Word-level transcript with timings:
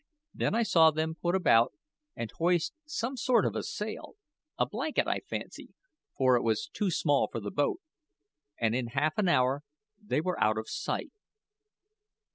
Then 0.33 0.55
I 0.55 0.63
saw 0.63 0.89
them 0.89 1.13
put 1.13 1.35
about 1.35 1.73
and 2.15 2.31
hoist 2.31 2.73
some 2.87 3.15
sort 3.15 3.45
of 3.45 3.53
sail 3.63 4.15
a 4.57 4.65
blanket, 4.65 5.05
I 5.07 5.19
fancy, 5.19 5.75
for 6.17 6.35
it 6.35 6.41
was 6.41 6.65
too 6.69 6.89
small 6.89 7.29
for 7.31 7.39
the 7.39 7.51
boat 7.51 7.81
and 8.59 8.73
in 8.73 8.87
half 8.97 9.15
an 9.19 9.29
hour 9.29 9.61
they 10.03 10.19
were 10.19 10.43
out 10.43 10.57
of 10.57 10.67
sight." 10.67 11.11